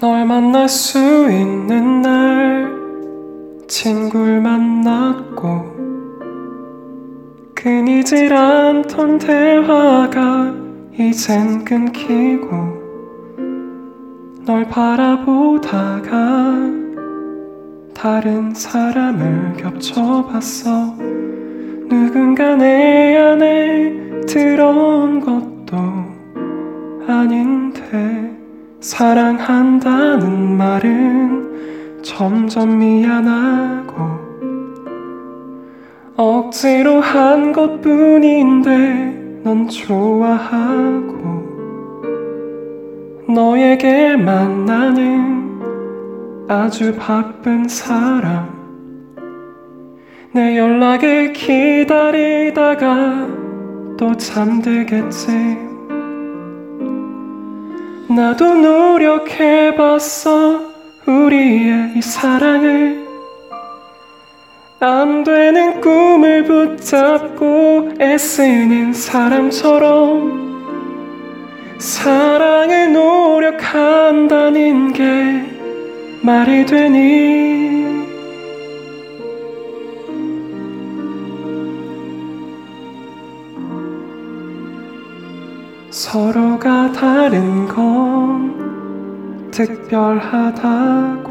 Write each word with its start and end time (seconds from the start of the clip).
널 0.00 0.24
만날 0.24 0.66
수 0.66 0.98
있는 1.30 2.00
날 2.00 2.74
친구를 3.68 4.40
만났고 4.40 5.78
끊이질 7.54 8.32
않던 8.32 9.18
대화가 9.18 10.54
이젠 10.98 11.66
끊기고 11.66 12.48
널 14.46 14.66
바라보다가 14.70 16.08
다른 17.92 18.54
사람을 18.54 19.52
겹쳐봤어. 19.58 20.96
누군가 21.90 22.56
내 22.56 23.18
안에 23.18 24.22
들어온 24.26 25.20
것도 25.20 25.76
아닌데 27.06 28.29
사랑한다는 28.80 30.56
말은 30.56 32.02
점점 32.02 32.78
미안하고 32.78 33.94
억지로 36.16 37.00
한 37.00 37.52
것뿐인데 37.52 39.42
넌 39.44 39.68
좋아하고 39.68 41.20
너에게만 43.28 44.64
나는 44.64 45.60
아주 46.48 46.96
바쁜 46.98 47.68
사람. 47.68 48.58
내 50.32 50.56
연락을 50.58 51.32
기다리다가 51.32 53.26
또 53.96 54.16
잠들겠지 54.16 55.69
나도 58.10 58.54
노력해봤어 58.54 60.28
우리의 61.06 61.92
이 61.94 62.02
사랑을. 62.02 63.08
안 64.80 65.22
되는 65.22 65.80
꿈을 65.80 66.42
붙잡고 66.42 67.90
애쓰는 68.00 68.92
사람처럼 68.94 70.40
사랑을 71.78 72.92
노력한다는 72.92 74.92
게 74.92 75.44
말이 76.22 76.66
되니 76.66 77.59
서로가 86.00 86.92
다른 86.92 87.68
건 87.68 89.50
특별하다고. 89.50 91.30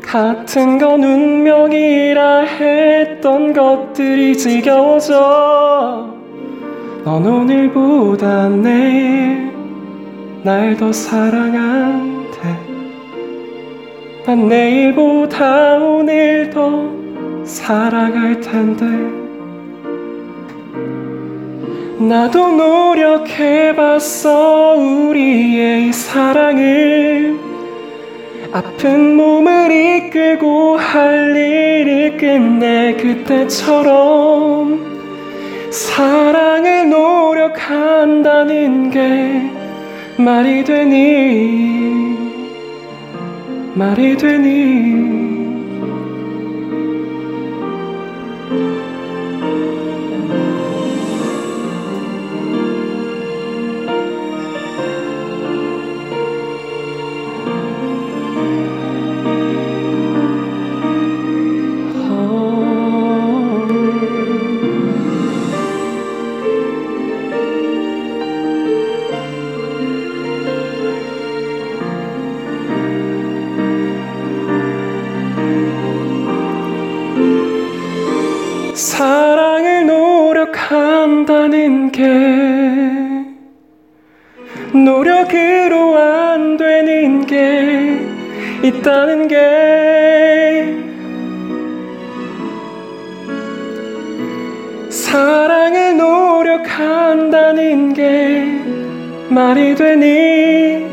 같은 0.00 0.78
건 0.78 1.02
운명이라 1.02 2.42
했던 2.42 3.52
것들이 3.52 4.38
지겨워져. 4.38 6.08
넌 7.04 7.26
오늘보다 7.26 8.48
내일 8.50 9.50
날 10.44 10.76
더 10.76 10.92
사랑한대. 10.92 12.38
난 14.24 14.46
내일보다 14.46 15.78
오늘 15.78 16.48
더 16.50 16.88
사랑할 17.42 18.40
텐데 18.40 19.21
나도 21.98 22.52
노력해봤어 22.52 24.30
우리의 24.76 25.88
이 25.88 25.92
사랑을. 25.92 27.40
아픈 28.52 29.16
몸을 29.16 29.70
이끌고 29.70 30.76
할 30.76 31.34
일을 31.34 32.18
끝내 32.18 32.94
그때처럼 32.96 34.92
사랑을 35.70 36.90
노력한다는 36.90 38.90
게 38.90 39.50
말이 40.22 40.62
되니 40.64 42.18
말이 43.74 44.18
되니 44.18 45.31
사랑을 78.74 79.86
노력한다는 79.86 81.92
게 81.92 82.02
노력으로 84.72 85.98
안 85.98 86.56
되는 86.56 87.26
게 87.26 88.00
있다는 88.62 89.28
게 89.28 89.36
사랑을 94.88 95.98
노력한다는 95.98 97.92
게 97.92 98.58
말이 99.28 99.74
되니 99.74 100.86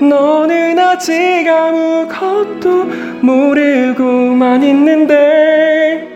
너는 0.00 0.78
아직 0.78 1.48
아무것도 1.48 2.84
모르고만 3.20 4.62
있는데 4.62 6.11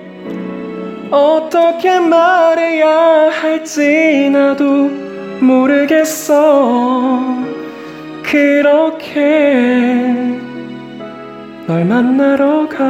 어떻게 1.11 1.99
말해야 2.01 3.31
할지 3.31 4.29
나도 4.31 4.91
모르겠어. 5.41 7.21
그렇게 8.23 9.15
널 11.67 11.85
만나러 11.85 12.69
가 12.69 12.85